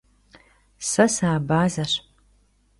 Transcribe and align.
Se 0.89 1.05
sıabazeş. 1.15 1.93